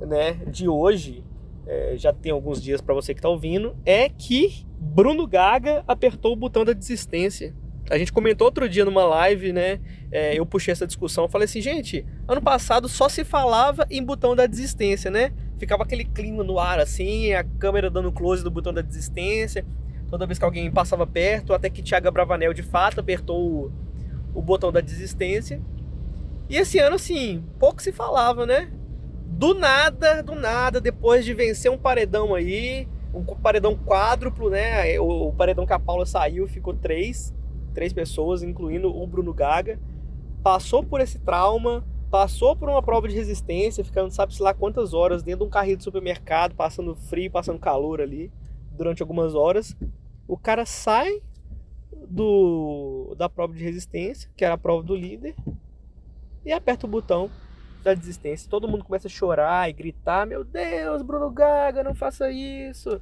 né, 0.00 0.32
de 0.48 0.66
hoje, 0.66 1.22
é, 1.64 1.94
já 1.96 2.12
tem 2.12 2.32
alguns 2.32 2.60
dias 2.60 2.80
para 2.80 2.92
você 2.92 3.14
que 3.14 3.20
está 3.20 3.28
ouvindo, 3.28 3.76
é 3.86 4.08
que 4.08 4.66
Bruno 4.80 5.24
Gaga 5.24 5.84
apertou 5.86 6.32
o 6.32 6.36
botão 6.36 6.64
da 6.64 6.72
desistência. 6.72 7.54
A 7.88 7.96
gente 7.96 8.12
comentou 8.12 8.44
outro 8.44 8.68
dia 8.68 8.84
numa 8.84 9.04
live, 9.04 9.52
né? 9.52 9.78
é, 10.12 10.38
eu 10.38 10.44
puxei 10.44 10.70
essa 10.72 10.86
discussão, 10.86 11.26
falei 11.26 11.46
assim, 11.46 11.62
gente, 11.62 12.04
ano 12.28 12.42
passado 12.42 12.86
só 12.86 13.08
se 13.08 13.24
falava 13.24 13.86
em 13.90 14.04
botão 14.04 14.36
da 14.36 14.46
desistência, 14.46 15.10
né? 15.10 15.32
Ficava 15.56 15.84
aquele 15.84 16.04
clima 16.04 16.44
no 16.44 16.58
ar 16.58 16.78
assim, 16.78 17.32
a 17.32 17.42
câmera 17.42 17.88
dando 17.88 18.12
close 18.12 18.44
do 18.44 18.50
botão 18.50 18.74
da 18.74 18.82
desistência, 18.82 19.64
toda 20.12 20.26
vez 20.26 20.38
que 20.38 20.44
alguém 20.44 20.70
passava 20.70 21.06
perto, 21.06 21.54
até 21.54 21.70
que 21.70 21.82
Thiago 21.82 22.10
Bravanel 22.10 22.52
de 22.52 22.62
fato 22.62 23.00
apertou 23.00 23.40
o, 23.40 23.72
o 24.34 24.42
botão 24.42 24.70
da 24.70 24.82
desistência. 24.82 25.58
E 26.50 26.56
esse 26.58 26.78
ano, 26.78 26.96
assim, 26.96 27.42
pouco 27.58 27.80
se 27.80 27.92
falava, 27.92 28.44
né? 28.44 28.70
Do 29.26 29.54
nada, 29.54 30.22
do 30.22 30.34
nada, 30.34 30.82
depois 30.82 31.24
de 31.24 31.32
vencer 31.32 31.70
um 31.70 31.78
paredão 31.78 32.34
aí, 32.34 32.86
um 33.14 33.24
paredão 33.24 33.74
quádruplo, 33.74 34.50
né? 34.50 35.00
O, 35.00 35.28
o 35.28 35.32
paredão 35.32 35.64
que 35.64 35.72
a 35.72 35.78
Paula 35.78 36.04
saiu 36.04 36.46
ficou 36.46 36.74
três, 36.74 37.34
três 37.72 37.90
pessoas, 37.94 38.42
incluindo 38.42 38.94
o 38.94 39.06
Bruno 39.06 39.32
Gaga. 39.32 39.80
Passou 40.42 40.84
por 40.84 41.00
esse 41.00 41.20
trauma, 41.20 41.86
passou 42.10 42.54
por 42.54 42.68
uma 42.68 42.82
prova 42.82 43.08
de 43.08 43.14
resistência, 43.14 43.82
ficando 43.82 44.10
sabe-se 44.10 44.42
lá 44.42 44.52
quantas 44.52 44.92
horas 44.92 45.22
dentro 45.22 45.38
de 45.38 45.46
um 45.46 45.50
carrinho 45.50 45.78
de 45.78 45.84
supermercado, 45.84 46.54
passando 46.54 46.94
frio, 46.94 47.30
passando 47.30 47.58
calor 47.58 48.02
ali, 48.02 48.30
durante 48.76 49.00
algumas 49.00 49.34
horas. 49.34 49.74
O 50.32 50.38
cara 50.38 50.64
sai 50.64 51.20
do 52.08 53.14
da 53.18 53.28
prova 53.28 53.52
de 53.52 53.62
resistência, 53.62 54.30
que 54.34 54.42
era 54.42 54.54
a 54.54 54.58
prova 54.58 54.82
do 54.82 54.96
líder, 54.96 55.34
e 56.42 56.50
aperta 56.50 56.86
o 56.86 56.88
botão 56.88 57.30
da 57.84 57.92
desistência. 57.92 58.48
Todo 58.48 58.66
mundo 58.66 58.82
começa 58.82 59.08
a 59.08 59.10
chorar 59.10 59.68
e 59.68 59.74
gritar: 59.74 60.26
Meu 60.26 60.42
Deus, 60.42 61.02
Bruno 61.02 61.30
Gaga, 61.30 61.84
não 61.84 61.94
faça 61.94 62.30
isso. 62.30 62.98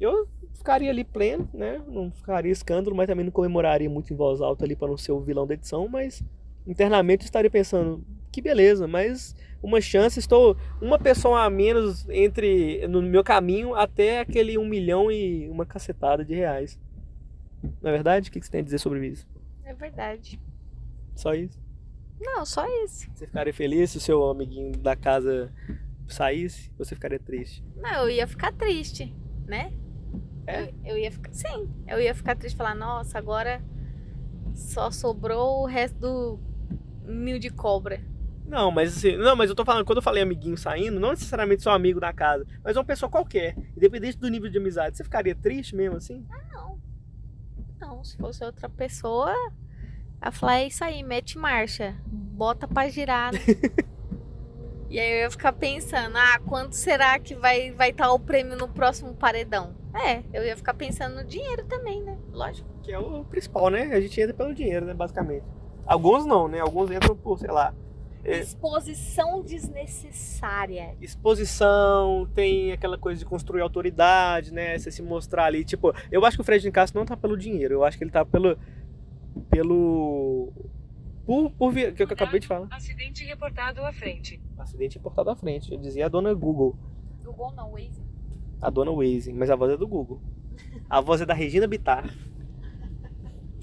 Eu 0.00 0.28
ficaria 0.54 0.88
ali 0.88 1.02
pleno, 1.02 1.48
né? 1.52 1.82
Não 1.88 2.12
ficaria 2.12 2.52
escândalo, 2.52 2.94
mas 2.94 3.08
também 3.08 3.24
não 3.24 3.32
comemoraria 3.32 3.90
muito 3.90 4.12
em 4.12 4.16
voz 4.16 4.40
alta 4.40 4.64
ali 4.64 4.76
para 4.76 4.86
não 4.86 4.96
ser 4.96 5.10
o 5.10 5.20
vilão 5.20 5.48
da 5.48 5.54
edição. 5.54 5.88
Mas 5.88 6.22
internamente 6.64 7.24
estaria 7.24 7.50
pensando: 7.50 8.04
Que 8.30 8.40
beleza, 8.40 8.86
mas 8.86 9.34
uma 9.62 9.80
chance, 9.80 10.18
estou 10.18 10.56
uma 10.80 10.98
pessoa 10.98 11.44
a 11.44 11.50
menos 11.50 12.08
entre 12.08 12.86
no 12.88 13.00
meu 13.00 13.22
caminho 13.22 13.74
até 13.74 14.20
aquele 14.20 14.58
um 14.58 14.66
milhão 14.66 15.10
e 15.10 15.48
uma 15.48 15.64
cacetada 15.64 16.24
de 16.24 16.34
reais. 16.34 16.78
Não 17.80 17.90
é 17.90 17.92
verdade? 17.92 18.28
O 18.28 18.32
que 18.32 18.42
você 18.42 18.50
tem 18.50 18.60
a 18.60 18.64
dizer 18.64 18.78
sobre 18.78 19.06
isso? 19.06 19.26
É 19.64 19.72
verdade. 19.72 20.40
Só 21.14 21.32
isso? 21.34 21.60
Não, 22.20 22.44
só 22.44 22.66
isso. 22.84 23.08
Você 23.14 23.26
ficaria 23.26 23.54
feliz 23.54 23.90
se 23.90 23.98
o 23.98 24.00
seu 24.00 24.28
amiguinho 24.28 24.72
da 24.72 24.96
casa 24.96 25.52
saísse? 26.08 26.72
Você 26.78 26.94
ficaria 26.94 27.18
triste? 27.18 27.64
Não, 27.76 28.02
eu 28.02 28.10
ia 28.10 28.26
ficar 28.26 28.52
triste, 28.52 29.14
né? 29.46 29.72
É? 30.46 30.64
Eu, 30.64 30.74
eu 30.84 30.98
ia 30.98 31.10
ficar. 31.10 31.32
Sim, 31.32 31.70
eu 31.86 32.00
ia 32.00 32.14
ficar 32.14 32.36
triste 32.36 32.54
e 32.54 32.58
falar, 32.58 32.74
nossa, 32.74 33.16
agora 33.18 33.62
só 34.54 34.90
sobrou 34.90 35.62
o 35.62 35.66
resto 35.66 35.98
do 35.98 36.40
mil 37.04 37.38
de 37.38 37.50
cobra. 37.50 38.00
Não, 38.52 38.70
mas 38.70 38.94
assim, 38.98 39.16
não, 39.16 39.34
mas 39.34 39.48
eu 39.48 39.56
tô 39.56 39.64
falando, 39.64 39.82
quando 39.86 39.96
eu 39.96 40.02
falei 40.02 40.22
amiguinho 40.22 40.58
saindo, 40.58 41.00
não 41.00 41.08
necessariamente 41.08 41.62
seu 41.62 41.72
amigo 41.72 41.98
da 41.98 42.12
casa, 42.12 42.46
mas 42.62 42.76
uma 42.76 42.84
pessoa 42.84 43.08
qualquer, 43.08 43.56
independente 43.74 44.18
do 44.18 44.28
nível 44.28 44.50
de 44.50 44.58
amizade, 44.58 44.94
você 44.94 45.02
ficaria 45.02 45.34
triste 45.34 45.74
mesmo 45.74 45.96
assim? 45.96 46.22
Ah, 46.30 46.44
não. 46.52 46.78
Não, 47.80 48.04
se 48.04 48.14
fosse 48.18 48.44
outra 48.44 48.68
pessoa, 48.68 49.34
a 50.20 50.30
falar, 50.30 50.58
é 50.58 50.66
isso 50.66 50.84
aí, 50.84 51.02
mete 51.02 51.38
marcha, 51.38 51.96
bota 52.04 52.68
pra 52.68 52.90
girar. 52.90 53.32
né? 53.32 53.38
e 54.90 55.00
aí 55.00 55.12
eu 55.12 55.18
ia 55.20 55.30
ficar 55.30 55.54
pensando, 55.54 56.14
ah, 56.14 56.38
quanto 56.46 56.76
será 56.76 57.18
que 57.18 57.34
vai 57.34 57.68
estar 57.68 57.76
vai 57.78 57.92
tá 57.94 58.12
o 58.12 58.18
prêmio 58.18 58.54
no 58.54 58.68
próximo 58.68 59.14
paredão? 59.14 59.74
É, 59.94 60.22
eu 60.30 60.44
ia 60.44 60.58
ficar 60.58 60.74
pensando 60.74 61.14
no 61.14 61.24
dinheiro 61.24 61.64
também, 61.64 62.02
né? 62.02 62.18
Lógico. 62.30 62.68
Que 62.82 62.92
é 62.92 62.98
o 62.98 63.24
principal, 63.24 63.70
né? 63.70 63.84
A 63.94 64.00
gente 64.00 64.20
entra 64.20 64.34
pelo 64.34 64.54
dinheiro, 64.54 64.84
né, 64.84 64.92
basicamente. 64.92 65.46
Alguns 65.86 66.26
não, 66.26 66.48
né? 66.48 66.60
Alguns 66.60 66.90
entram 66.90 67.16
por, 67.16 67.38
sei 67.38 67.50
lá. 67.50 67.74
Exposição 68.24 69.42
desnecessária. 69.42 70.96
Exposição, 71.00 72.28
tem 72.34 72.72
aquela 72.72 72.96
coisa 72.96 73.18
de 73.18 73.24
construir 73.24 73.60
autoridade, 73.62 74.52
né? 74.52 74.78
Você 74.78 74.90
se 74.90 75.02
mostrar 75.02 75.46
ali. 75.46 75.64
Tipo, 75.64 75.92
eu 76.10 76.24
acho 76.24 76.36
que 76.36 76.40
o 76.40 76.44
Fred 76.44 76.64
Nicasso 76.64 76.96
não 76.96 77.04
tá 77.04 77.16
pelo 77.16 77.36
dinheiro, 77.36 77.74
eu 77.74 77.84
acho 77.84 77.98
que 77.98 78.04
ele 78.04 78.10
tá 78.10 78.24
pelo. 78.24 78.56
pelo. 79.50 80.52
Por, 81.26 81.50
por 81.50 81.74
que 81.74 82.02
eu 82.02 82.06
acabei 82.06 82.40
de 82.40 82.46
falar. 82.46 82.68
Acidente 82.70 83.24
reportado 83.24 83.84
à 83.84 83.92
frente. 83.92 84.40
Acidente 84.58 84.96
reportado 84.98 85.30
à 85.30 85.36
frente. 85.36 85.72
Eu 85.72 85.78
dizia 85.78 86.06
a 86.06 86.08
dona 86.08 86.32
Google. 86.34 86.76
Google 87.24 87.52
não, 87.52 87.72
Waze. 87.72 88.02
A 88.60 88.70
dona 88.70 88.92
Waze, 88.92 89.32
mas 89.32 89.50
a 89.50 89.56
voz 89.56 89.72
é 89.72 89.76
do 89.76 89.86
Google. 89.86 90.20
A 90.88 91.00
voz 91.00 91.20
é 91.20 91.26
da 91.26 91.34
Regina 91.34 91.66
Bittar. 91.66 92.08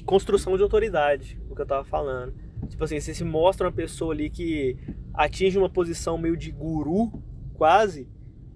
Construção 0.06 0.58
de 0.58 0.64
autoridade, 0.64 1.40
o 1.50 1.56
que 1.56 1.62
eu 1.62 1.66
tava 1.66 1.86
falando. 1.86 2.34
Tipo 2.70 2.84
assim, 2.84 3.00
você 3.00 3.14
se 3.14 3.24
mostra 3.24 3.68
uma 3.68 3.74
pessoa 3.74 4.14
ali 4.14 4.30
que 4.30 4.78
atinge 5.14 5.58
uma 5.58 5.70
posição 5.70 6.18
meio 6.18 6.38
de 6.38 6.52
guru, 6.52 7.12
quase. 7.56 8.08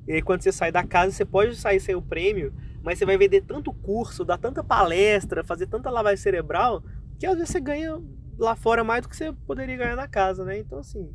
E 0.07 0.13
aí 0.13 0.21
quando 0.21 0.41
você 0.41 0.51
sai 0.51 0.71
da 0.71 0.83
casa, 0.83 1.11
você 1.11 1.25
pode 1.25 1.55
sair 1.55 1.79
sem 1.79 1.95
o 1.95 2.01
prêmio, 2.01 2.53
mas 2.81 2.97
você 2.97 3.05
vai 3.05 3.17
vender 3.17 3.41
tanto 3.41 3.73
curso, 3.73 4.23
dar 4.23 4.37
tanta 4.37 4.63
palestra, 4.63 5.43
fazer 5.43 5.67
tanta 5.67 5.89
lavagem 5.89 6.17
cerebral, 6.17 6.83
que 7.19 7.25
às 7.25 7.35
vezes 7.35 7.49
você 7.49 7.59
ganha 7.59 8.01
lá 8.37 8.55
fora 8.55 8.83
mais 8.83 9.01
do 9.01 9.09
que 9.09 9.15
você 9.15 9.33
poderia 9.45 9.77
ganhar 9.77 9.95
na 9.95 10.07
casa, 10.07 10.43
né? 10.45 10.59
Então 10.59 10.79
assim, 10.79 11.09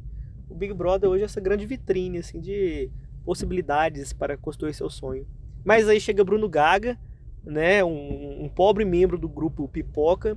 o 0.48 0.54
Big 0.54 0.72
Brother 0.72 1.08
hoje 1.08 1.22
é 1.22 1.26
essa 1.26 1.40
grande 1.40 1.66
vitrine 1.66 2.18
assim 2.18 2.40
de 2.40 2.90
possibilidades 3.24 4.12
para 4.12 4.36
construir 4.36 4.74
seu 4.74 4.88
sonho. 4.88 5.26
Mas 5.64 5.88
aí 5.88 6.00
chega 6.00 6.24
Bruno 6.24 6.48
Gaga, 6.48 6.98
né, 7.44 7.84
um, 7.84 8.44
um 8.44 8.48
pobre 8.48 8.84
membro 8.84 9.18
do 9.18 9.28
grupo 9.28 9.68
Pipoca, 9.68 10.36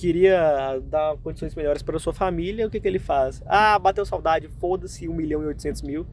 queria 0.00 0.80
dar 0.88 1.14
condições 1.18 1.54
melhores 1.54 1.82
para 1.82 1.98
sua 1.98 2.14
família, 2.14 2.66
o 2.66 2.70
que, 2.70 2.80
que 2.80 2.88
ele 2.88 2.98
faz? 2.98 3.42
Ah, 3.44 3.78
bateu 3.78 4.06
saudade, 4.06 4.48
foda-se, 4.58 5.06
1 5.06 5.12
milhão 5.12 5.42
e 5.42 5.46
800 5.46 5.82
mil, 5.82 6.06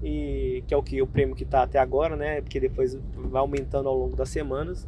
e, 0.00 0.62
que 0.68 0.72
é 0.72 0.76
o 0.76 0.82
que 0.82 1.02
o 1.02 1.06
prêmio 1.06 1.34
que 1.34 1.42
está 1.42 1.64
até 1.64 1.80
agora, 1.80 2.14
né? 2.14 2.40
Porque 2.40 2.60
depois 2.60 2.96
vai 3.16 3.40
aumentando 3.40 3.88
ao 3.88 3.98
longo 3.98 4.14
das 4.14 4.28
semanas. 4.28 4.86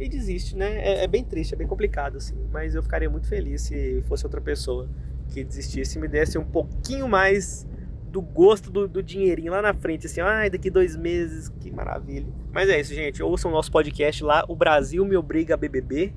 E 0.00 0.08
desiste, 0.08 0.56
né? 0.56 0.78
É, 0.84 1.04
é, 1.04 1.06
bem 1.06 1.22
triste, 1.22 1.54
é 1.54 1.56
bem 1.56 1.68
complicado, 1.68 2.16
assim. 2.16 2.34
Mas 2.50 2.74
eu 2.74 2.82
ficaria 2.82 3.08
muito 3.08 3.28
feliz 3.28 3.62
se 3.62 4.02
fosse 4.08 4.26
outra 4.26 4.40
pessoa 4.40 4.88
que 5.28 5.44
desistisse 5.44 5.96
e 5.96 6.00
me 6.00 6.08
desse 6.08 6.36
um 6.36 6.44
pouquinho 6.44 7.08
mais 7.08 7.68
do 8.10 8.20
gosto 8.20 8.68
do, 8.68 8.88
do 8.88 9.00
dinheirinho 9.00 9.52
lá 9.52 9.62
na 9.62 9.74
frente, 9.74 10.06
assim, 10.06 10.20
ai, 10.20 10.50
daqui 10.50 10.70
dois 10.70 10.96
meses, 10.96 11.48
que 11.60 11.70
maravilha. 11.70 12.26
Mas 12.52 12.68
é 12.68 12.80
isso, 12.80 12.92
gente. 12.92 13.22
Ouçam 13.22 13.50
o 13.50 13.54
nosso 13.54 13.70
podcast 13.70 14.24
lá, 14.24 14.44
O 14.48 14.56
Brasil 14.56 15.04
Me 15.04 15.16
Obriga 15.16 15.54
a 15.54 15.56
BBB. 15.56 16.12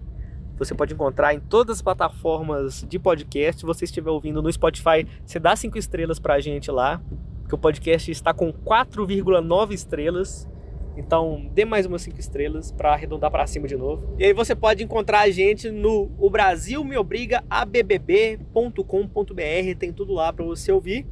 Você 0.58 0.74
pode 0.74 0.94
encontrar 0.94 1.36
em 1.36 1.40
todas 1.40 1.78
as 1.78 1.82
plataformas 1.82 2.84
de 2.90 2.98
podcast. 2.98 3.60
Se 3.60 3.66
você 3.66 3.86
estiver 3.86 4.10
ouvindo 4.10 4.42
no 4.42 4.52
Spotify, 4.52 5.08
você 5.24 5.40
dá 5.40 5.56
cinco 5.56 5.78
estrelas 5.78 6.20
pra 6.20 6.40
gente 6.40 6.72
lá. 6.72 7.02
Que 7.48 7.54
o 7.56 7.58
podcast 7.58 8.12
está 8.12 8.34
com 8.34 8.52
4,9 8.52 9.72
estrelas. 9.72 10.50
Então, 10.98 11.48
dê 11.54 11.64
mais 11.64 11.86
umas 11.86 12.02
5 12.02 12.20
estrelas 12.20 12.72
para 12.72 12.92
arredondar 12.92 13.30
para 13.30 13.46
cima 13.46 13.68
de 13.68 13.78
novo. 13.78 14.16
E 14.18 14.26
aí 14.26 14.34
você 14.34 14.56
pode 14.56 14.84
encontrar 14.84 15.22
a 15.22 15.30
gente 15.30 15.70
no 15.70 16.12
o 16.18 16.28
Brasil 16.28 16.84
me 16.84 16.98
obriga 16.98 17.44
a 17.48 17.64
bbb.com.br, 17.64 18.74
tem 19.78 19.94
tudo 19.94 20.14
lá 20.14 20.34
para 20.34 20.44
você 20.44 20.72
ouvir. 20.72 21.06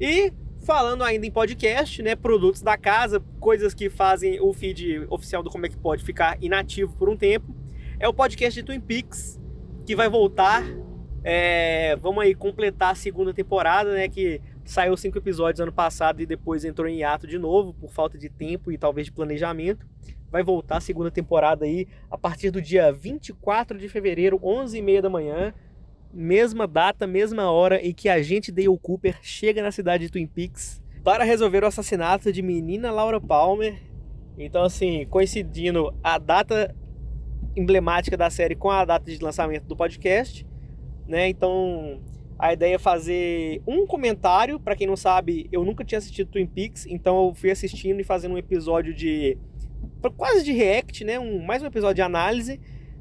E 0.00 0.32
falando 0.64 1.04
ainda 1.04 1.26
em 1.26 1.30
podcast, 1.30 2.02
né, 2.02 2.16
produtos 2.16 2.62
da 2.62 2.78
casa, 2.78 3.22
coisas 3.38 3.74
que 3.74 3.90
fazem 3.90 4.40
o 4.40 4.54
feed 4.54 5.06
oficial 5.10 5.42
do 5.42 5.50
Como 5.50 5.66
é 5.66 5.68
que 5.68 5.76
pode 5.76 6.02
ficar 6.02 6.42
inativo 6.42 6.96
por 6.96 7.10
um 7.10 7.16
tempo 7.16 7.59
é 8.00 8.08
o 8.08 8.14
podcast 8.14 8.58
de 8.58 8.66
Twin 8.66 8.80
Peaks, 8.80 9.38
que 9.84 9.94
vai 9.94 10.08
voltar. 10.08 10.64
É, 11.22 11.94
vamos 11.96 12.24
aí 12.24 12.34
completar 12.34 12.92
a 12.92 12.94
segunda 12.94 13.34
temporada, 13.34 13.92
né? 13.92 14.08
Que 14.08 14.40
saiu 14.64 14.96
cinco 14.96 15.18
episódios 15.18 15.60
ano 15.60 15.72
passado 15.72 16.22
e 16.22 16.26
depois 16.26 16.64
entrou 16.64 16.88
em 16.88 17.00
hiato 17.00 17.26
de 17.26 17.38
novo 17.38 17.74
por 17.74 17.92
falta 17.92 18.16
de 18.16 18.30
tempo 18.30 18.72
e 18.72 18.78
talvez 18.78 19.06
de 19.06 19.12
planejamento. 19.12 19.86
Vai 20.30 20.42
voltar 20.42 20.78
a 20.78 20.80
segunda 20.80 21.10
temporada 21.10 21.66
aí 21.66 21.86
a 22.10 22.16
partir 22.16 22.50
do 22.50 22.62
dia 22.62 22.90
24 22.90 23.76
de 23.76 23.86
fevereiro, 23.86 24.38
11h30 24.38 25.02
da 25.02 25.10
manhã. 25.10 25.52
Mesma 26.10 26.66
data, 26.66 27.06
mesma 27.06 27.50
hora 27.50 27.84
em 27.86 27.92
que 27.92 28.08
a 28.08 28.22
gente 28.22 28.50
Dale 28.50 28.78
Cooper 28.80 29.18
chega 29.20 29.62
na 29.62 29.70
cidade 29.70 30.06
de 30.06 30.10
Twin 30.10 30.26
Peaks 30.26 30.82
para 31.04 31.22
resolver 31.22 31.64
o 31.64 31.66
assassinato 31.66 32.32
de 32.32 32.40
menina 32.40 32.90
Laura 32.90 33.20
Palmer. 33.20 33.78
Então, 34.38 34.62
assim, 34.62 35.06
coincidindo 35.06 35.94
a 36.02 36.16
data 36.16 36.74
emblemática 37.56 38.16
da 38.16 38.30
série 38.30 38.54
com 38.54 38.70
a 38.70 38.84
data 38.84 39.10
de 39.10 39.22
lançamento 39.22 39.64
do 39.64 39.76
podcast, 39.76 40.46
né? 41.06 41.28
Então, 41.28 42.00
a 42.38 42.52
ideia 42.52 42.76
é 42.76 42.78
fazer 42.78 43.62
um 43.66 43.86
comentário, 43.86 44.58
para 44.58 44.74
quem 44.74 44.86
não 44.86 44.96
sabe, 44.96 45.48
eu 45.52 45.64
nunca 45.64 45.84
tinha 45.84 45.98
assistido 45.98 46.30
Twin 46.30 46.46
Peaks, 46.46 46.86
então 46.86 47.26
eu 47.26 47.34
fui 47.34 47.50
assistindo 47.50 48.00
e 48.00 48.04
fazendo 48.04 48.32
um 48.32 48.38
episódio 48.38 48.94
de 48.94 49.36
quase 50.16 50.42
de 50.42 50.52
react, 50.52 51.04
né? 51.04 51.18
Um, 51.18 51.42
mais 51.44 51.62
um 51.62 51.66
episódio 51.66 51.96
de 51.96 52.02
análise, 52.02 52.60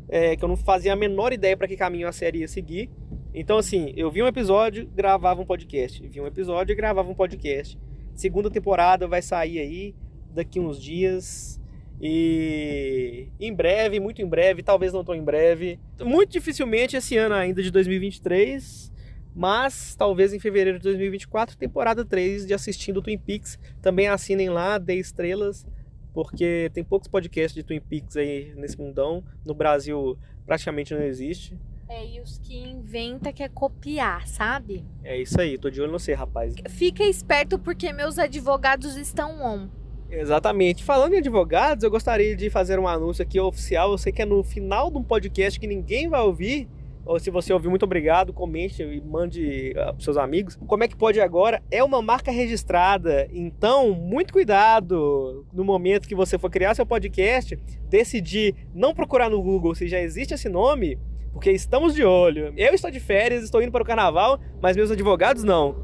é, 0.10 0.36
que 0.36 0.44
eu 0.44 0.50
não 0.50 0.58
fazia 0.58 0.94
a 0.94 0.96
menor 0.96 1.32
ideia 1.32 1.56
para 1.56 1.68
que 1.68 1.78
caminho 1.78 2.08
a 2.08 2.12
série 2.12 2.40
ia 2.40 2.48
seguir. 2.48 2.90
Então, 3.34 3.58
assim, 3.58 3.94
eu 3.96 4.10
vi 4.12 4.22
um 4.24 4.28
episódio, 4.28 4.90
gravava 4.94 5.42
um 5.42 5.46
podcast. 5.46 6.06
Vi 6.08 6.20
um 6.20 6.28
episódio 6.28 6.74
e 6.74 6.76
gravava 6.76 7.10
um 7.10 7.16
podcast. 7.16 7.78
Segunda 8.16 8.50
temporada 8.50 9.08
vai 9.08 9.22
sair 9.22 9.60
aí 9.60 9.96
daqui 10.34 10.60
uns 10.60 10.82
dias. 10.82 11.62
E 12.02 13.28
em 13.40 13.54
breve, 13.54 14.00
muito 14.00 14.22
em 14.22 14.28
breve, 14.28 14.64
talvez 14.64 14.94
não 14.94 15.04
tão 15.04 15.14
em 15.14 15.24
breve, 15.24 15.80
muito 16.00 16.32
dificilmente 16.32 16.96
esse 16.96 17.18
ano 17.18 17.36
ainda 17.36 17.62
de 17.62 17.70
2023, 17.72 18.92
mas 19.36 19.96
talvez 19.96 20.34
em 20.34 20.40
fevereiro 20.40 20.80
de 20.80 20.84
2024, 20.84 21.58
temporada 21.58 22.06
3 22.06 22.48
de 22.48 22.54
Assistindo 22.54 23.02
Twin 23.02 23.18
Peaks. 23.18 23.60
Também 23.82 24.08
assinem 24.08 24.50
lá, 24.50 24.78
dê 24.78 24.96
estrelas, 24.96 25.66
porque 26.14 26.72
tem 26.74 26.84
poucos 26.84 27.08
podcasts 27.08 27.54
de 27.54 27.64
Twin 27.64 27.82
Peaks 27.82 28.16
aí 28.16 28.54
nesse 28.56 28.78
mundão. 28.78 29.24
No 29.46 29.54
Brasil 29.54 30.18
praticamente 30.46 30.94
não 30.94 31.04
existe. 31.04 31.58
É, 31.88 32.06
e 32.06 32.22
os 32.22 32.38
que 32.38 32.56
inventa 32.56 33.34
quer 33.34 33.50
copiar, 33.50 34.28
sabe? 34.28 34.86
É 35.04 35.20
isso 35.20 35.42
aí, 35.42 35.58
tô 35.58 35.72
de 35.72 35.82
olho 35.82 35.92
no 35.92 36.00
você, 36.00 36.14
rapaz. 36.14 36.54
Fica 36.70 37.04
esperto 37.04 37.58
porque 37.58 37.92
meus 37.92 38.20
advogados 38.20 38.96
estão 38.96 39.42
on. 39.42 39.79
Exatamente. 40.12 40.84
Falando 40.84 41.14
em 41.14 41.18
advogados, 41.18 41.84
eu 41.84 41.92
gostaria 41.92 42.36
de 42.36 42.50
fazer 42.50 42.80
um 42.80 42.88
anúncio 42.88 43.22
aqui 43.22 43.40
oficial. 43.40 43.92
Eu 43.92 43.98
sei 43.98 44.12
que 44.12 44.22
é 44.22 44.26
no 44.26 44.44
final 44.44 44.90
de 44.90 44.98
um 44.98 45.04
podcast 45.04 45.60
que 45.60 45.68
ninguém 45.68 46.08
vai 46.10 46.22
ouvir. 46.22 46.68
Ou 47.06 47.20
se 47.20 47.32
você 47.32 47.52
ouvir, 47.52 47.70
muito 47.70 47.86
obrigado, 47.86 48.32
comente 48.32 48.84
e 48.84 49.02
mande 49.02 49.72
uh, 49.72 49.94
para 49.94 50.00
seus 50.00 50.18
amigos. 50.18 50.56
Como 50.68 50.84
é 50.84 50.88
que 50.88 50.96
pode 50.96 51.20
agora? 51.20 51.62
É 51.72 51.84
uma 51.84 52.02
marca 52.02 52.30
registrada. 52.32 53.28
Então, 53.32 53.92
muito 53.94 54.32
cuidado 54.32 55.46
no 55.52 55.64
momento 55.64 56.08
que 56.08 56.14
você 56.14 56.38
for 56.38 56.52
criar 56.52 56.76
seu 56.76 56.86
podcast, 56.86 57.58
decidir 57.90 58.54
não 58.76 58.94
procurar 58.94 59.30
no 59.30 59.42
Google 59.42 59.74
se 59.74 59.88
já 59.88 60.00
existe 60.00 60.36
esse 60.36 60.50
nome, 60.50 61.00
porque 61.34 61.52
estamos 61.52 61.96
de 61.96 62.04
olho. 62.04 62.54
Eu 62.56 62.76
estou 62.76 62.92
de 62.92 63.00
férias, 63.00 63.44
estou 63.44 63.62
indo 63.62 63.72
para 63.72 63.82
o 63.82 63.88
carnaval, 63.88 64.40
mas 64.62 64.76
meus 64.76 64.92
advogados 64.92 65.44
não. 65.44 65.76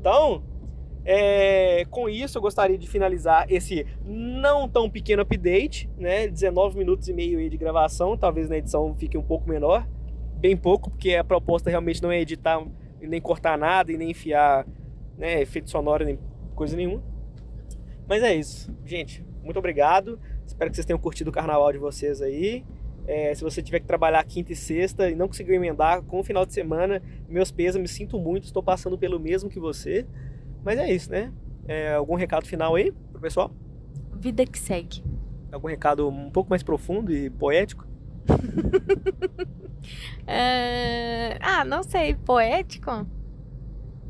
Então, 0.00 0.42
é, 1.10 1.86
com 1.86 2.06
isso 2.06 2.36
eu 2.36 2.42
gostaria 2.42 2.76
de 2.76 2.86
finalizar 2.86 3.50
esse 3.50 3.86
não 4.04 4.68
tão 4.68 4.90
pequeno 4.90 5.22
update, 5.22 5.88
né? 5.96 6.28
19 6.28 6.76
minutos 6.76 7.08
e 7.08 7.14
meio 7.14 7.48
de 7.48 7.56
gravação, 7.56 8.14
talvez 8.14 8.46
na 8.50 8.58
edição 8.58 8.94
fique 8.94 9.16
um 9.16 9.22
pouco 9.22 9.48
menor, 9.48 9.88
bem 10.34 10.54
pouco, 10.54 10.90
porque 10.90 11.14
a 11.14 11.24
proposta 11.24 11.70
realmente 11.70 12.02
não 12.02 12.12
é 12.12 12.20
editar 12.20 12.62
nem 13.00 13.22
cortar 13.22 13.56
nada 13.56 13.90
e 13.90 13.96
nem 13.96 14.10
enfiar 14.10 14.66
né, 15.16 15.40
efeito 15.40 15.70
sonoro 15.70 16.04
nem 16.04 16.18
coisa 16.54 16.76
nenhuma. 16.76 17.02
Mas 18.06 18.22
é 18.22 18.34
isso, 18.34 18.70
gente. 18.84 19.24
Muito 19.42 19.58
obrigado. 19.58 20.20
Espero 20.44 20.70
que 20.70 20.76
vocês 20.76 20.84
tenham 20.84 20.98
curtido 20.98 21.30
o 21.30 21.32
carnaval 21.32 21.72
de 21.72 21.78
vocês 21.78 22.20
aí. 22.20 22.66
É, 23.06 23.34
se 23.34 23.42
você 23.42 23.62
tiver 23.62 23.80
que 23.80 23.86
trabalhar 23.86 24.22
quinta 24.24 24.52
e 24.52 24.56
sexta 24.56 25.08
e 25.08 25.14
não 25.14 25.26
conseguiu 25.26 25.54
emendar 25.54 26.02
com 26.02 26.20
o 26.20 26.22
final 26.22 26.44
de 26.44 26.52
semana, 26.52 27.02
meus 27.26 27.50
pesos, 27.50 27.80
me 27.80 27.88
sinto 27.88 28.18
muito, 28.20 28.44
estou 28.44 28.62
passando 28.62 28.98
pelo 28.98 29.18
mesmo 29.18 29.48
que 29.48 29.58
você. 29.58 30.06
Mas 30.64 30.78
é 30.78 30.92
isso, 30.92 31.10
né? 31.10 31.32
É, 31.66 31.94
algum 31.94 32.14
recado 32.14 32.46
final 32.46 32.74
aí 32.74 32.92
pro 33.12 33.20
pessoal? 33.20 33.50
Vida 34.14 34.44
que 34.46 34.58
segue. 34.58 35.02
Algum 35.52 35.68
recado 35.68 36.08
um 36.08 36.30
pouco 36.30 36.50
mais 36.50 36.62
profundo 36.62 37.12
e 37.12 37.30
poético? 37.30 37.86
É, 40.26 41.38
Ah, 41.40 41.64
não 41.64 41.82
sei, 41.82 42.14
poético? 42.14 43.06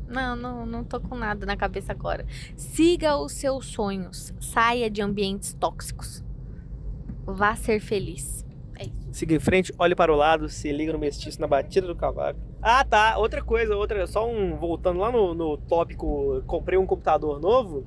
Não, 0.07 0.35
não, 0.35 0.65
não 0.65 0.83
tô 0.83 0.99
com 0.99 1.15
nada 1.15 1.45
na 1.45 1.55
cabeça 1.55 1.91
agora. 1.91 2.25
Siga 2.57 3.15
os 3.17 3.33
seus 3.33 3.67
sonhos. 3.67 4.33
Saia 4.41 4.89
de 4.89 5.01
ambientes 5.01 5.53
tóxicos. 5.53 6.23
Vá 7.25 7.55
ser 7.55 7.79
feliz. 7.79 8.43
É 8.75 8.85
isso. 8.85 9.07
Siga 9.11 9.35
em 9.35 9.39
frente, 9.39 9.71
olhe 9.77 9.95
para 9.95 10.11
o 10.11 10.15
lado, 10.15 10.49
se 10.49 10.71
liga 10.71 10.91
no 10.91 10.99
mestiço 10.99 11.39
na 11.39 11.47
batida 11.47 11.85
do 11.87 11.95
cavaco. 11.95 12.39
Ah, 12.61 12.83
tá. 12.83 13.17
Outra 13.17 13.41
coisa, 13.41 13.75
outra, 13.75 14.05
só 14.05 14.29
um 14.29 14.55
voltando 14.57 14.99
lá 14.99 15.11
no, 15.11 15.33
no 15.33 15.57
tópico, 15.57 16.43
comprei 16.45 16.77
um 16.77 16.85
computador 16.85 17.39
novo. 17.39 17.85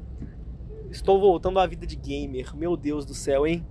Estou 0.91 1.21
voltando 1.21 1.59
à 1.59 1.67
vida 1.67 1.87
de 1.87 1.97
gamer. 1.97 2.57
Meu 2.57 2.77
Deus 2.77 3.05
do 3.05 3.15
céu, 3.15 3.47
hein? 3.47 3.65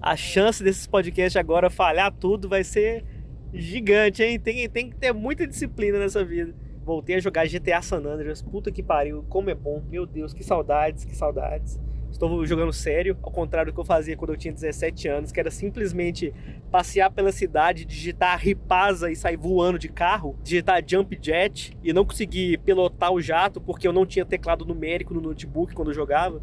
A 0.00 0.16
chance 0.16 0.62
desses 0.62 0.86
podcasts 0.86 1.36
agora 1.36 1.70
falhar 1.70 2.12
tudo 2.12 2.48
vai 2.48 2.62
ser 2.62 3.04
gigante, 3.52 4.22
hein? 4.22 4.38
Tem, 4.38 4.68
tem 4.68 4.90
que 4.90 4.96
ter 4.96 5.12
muita 5.12 5.46
disciplina 5.46 5.98
nessa 5.98 6.24
vida. 6.24 6.54
Voltei 6.84 7.16
a 7.16 7.20
jogar 7.20 7.48
GTA 7.48 7.82
San 7.82 7.98
Andreas. 7.98 8.42
Puta 8.42 8.70
que 8.70 8.82
pariu, 8.82 9.24
como 9.28 9.50
é 9.50 9.54
bom. 9.54 9.82
Meu 9.88 10.06
Deus, 10.06 10.32
que 10.32 10.44
saudades, 10.44 11.04
que 11.04 11.16
saudades. 11.16 11.80
Estou 12.16 12.46
jogando 12.46 12.72
sério, 12.72 13.14
ao 13.22 13.30
contrário 13.30 13.70
do 13.70 13.74
que 13.74 13.80
eu 13.80 13.84
fazia 13.84 14.16
quando 14.16 14.30
eu 14.30 14.38
tinha 14.38 14.52
17 14.52 15.06
anos, 15.06 15.30
que 15.30 15.38
era 15.38 15.50
simplesmente 15.50 16.32
passear 16.70 17.10
pela 17.10 17.30
cidade, 17.30 17.84
digitar 17.84 18.38
ripasa 18.40 19.10
e 19.10 19.14
sair 19.14 19.36
voando 19.36 19.78
de 19.78 19.90
carro, 19.90 20.34
digitar 20.42 20.82
jump 20.86 21.18
jet 21.20 21.76
e 21.84 21.92
não 21.92 22.06
conseguir 22.06 22.56
pilotar 22.60 23.12
o 23.12 23.20
jato 23.20 23.60
porque 23.60 23.86
eu 23.86 23.92
não 23.92 24.06
tinha 24.06 24.24
teclado 24.24 24.64
numérico 24.64 25.12
no 25.12 25.20
notebook 25.20 25.74
quando 25.74 25.88
eu 25.88 25.94
jogava. 25.94 26.40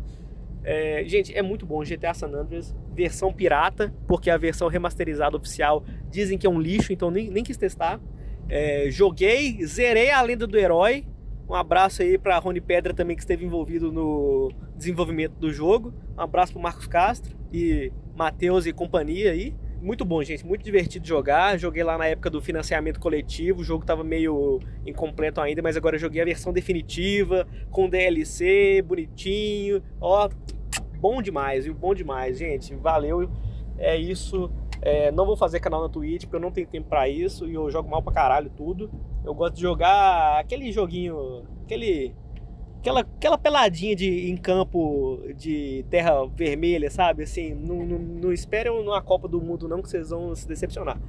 É, 0.63 1.03
gente, 1.07 1.35
é 1.35 1.41
muito 1.41 1.65
bom 1.65 1.83
GTA 1.83 2.13
San 2.13 2.27
Andreas, 2.27 2.75
versão 2.93 3.33
pirata, 3.33 3.91
porque 4.07 4.29
a 4.29 4.37
versão 4.37 4.67
remasterizada 4.67 5.35
oficial 5.35 5.83
dizem 6.07 6.37
que 6.37 6.45
é 6.45 6.49
um 6.49 6.61
lixo, 6.61 6.93
então 6.93 7.09
nem, 7.09 7.31
nem 7.31 7.43
quis 7.43 7.57
testar. 7.57 7.99
É, 8.47 8.91
joguei, 8.91 9.65
zerei 9.65 10.11
a 10.11 10.21
lenda 10.21 10.45
do 10.45 10.55
herói. 10.55 11.03
Um 11.49 11.55
abraço 11.55 12.03
aí 12.03 12.17
pra 12.17 12.37
Rony 12.37 12.61
Pedra 12.61 12.93
também 12.93 13.15
que 13.15 13.23
esteve 13.23 13.43
envolvido 13.43 13.91
no 13.91 14.51
desenvolvimento 14.83 15.33
do 15.33 15.51
jogo. 15.51 15.93
Um 16.17 16.21
abraço 16.21 16.53
pro 16.53 16.61
Marcos 16.61 16.87
Castro 16.87 17.35
e 17.51 17.91
Matheus 18.15 18.65
e 18.65 18.73
companhia 18.73 19.31
aí. 19.31 19.55
Muito 19.81 20.05
bom, 20.05 20.23
gente, 20.23 20.45
muito 20.45 20.63
divertido 20.63 21.05
jogar. 21.05 21.57
Joguei 21.57 21.83
lá 21.83 21.97
na 21.97 22.05
época 22.05 22.29
do 22.29 22.41
financiamento 22.41 22.99
coletivo, 22.99 23.61
o 23.61 23.63
jogo 23.63 23.85
tava 23.85 24.01
meio 24.01 24.59
incompleto 24.85 25.41
ainda, 25.41 25.61
mas 25.61 25.75
agora 25.75 25.97
joguei 25.97 26.21
a 26.21 26.25
versão 26.25 26.53
definitiva, 26.53 27.45
com 27.69 27.89
DLC, 27.89 28.81
bonitinho. 28.81 29.83
Ó, 29.99 30.29
bom 30.99 31.21
demais, 31.21 31.65
viu? 31.65 31.73
Bom 31.73 31.93
demais, 31.93 32.37
gente. 32.37 32.73
Valeu. 32.75 33.29
É 33.77 33.97
isso. 33.97 34.49
É, 34.81 35.11
não 35.11 35.25
vou 35.25 35.35
fazer 35.35 35.59
canal 35.59 35.81
na 35.81 35.89
Twitch 35.89 36.23
porque 36.23 36.35
eu 36.35 36.41
não 36.41 36.51
tenho 36.51 36.67
tempo 36.67 36.89
pra 36.89 37.07
isso 37.07 37.47
e 37.47 37.53
eu 37.53 37.69
jogo 37.69 37.89
mal 37.89 38.01
pra 38.01 38.13
caralho 38.13 38.49
tudo. 38.49 38.89
Eu 39.25 39.33
gosto 39.33 39.55
de 39.55 39.61
jogar 39.61 40.39
aquele 40.39 40.71
joguinho, 40.71 41.43
aquele 41.63 42.13
aquela, 42.83 42.99
aquela 42.99 43.37
peladinha 43.37 43.95
de, 43.95 44.29
em 44.29 44.35
campo 44.35 45.21
de 45.37 45.85
terra 45.89 46.25
vermelha, 46.27 46.91
sabe? 46.91 47.23
Assim, 47.23 47.53
não, 47.53 47.85
não, 47.85 47.97
não 47.97 48.33
esperem 48.33 48.73
uma 48.73 49.01
Copa 49.01 49.25
do 49.25 49.41
Mundo 49.41 49.69
não 49.69 49.81
que 49.81 49.89
vocês 49.89 50.09
vão 50.09 50.35
se 50.35 50.45
decepcionar. 50.45 50.99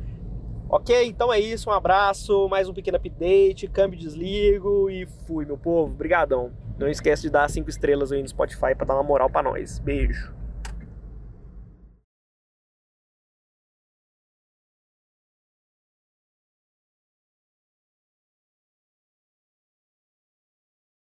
Ok? 0.68 1.06
Então 1.06 1.32
é 1.32 1.40
isso, 1.40 1.68
um 1.68 1.72
abraço, 1.72 2.48
mais 2.48 2.68
um 2.68 2.72
pequeno 2.72 2.96
update, 2.96 3.66
câmbio 3.66 3.98
desligo 3.98 4.88
e 4.88 5.04
fui, 5.26 5.44
meu 5.44 5.58
povo. 5.58 5.92
Obrigadão. 5.92 6.52
Não 6.78 6.88
esquece 6.88 7.22
de 7.22 7.30
dar 7.30 7.50
cinco 7.50 7.68
estrelas 7.68 8.12
aí 8.12 8.22
no 8.22 8.28
Spotify 8.28 8.74
pra 8.76 8.86
dar 8.86 8.94
uma 8.94 9.02
moral 9.02 9.28
pra 9.28 9.42
nós. 9.42 9.80
Beijo. 9.80 10.32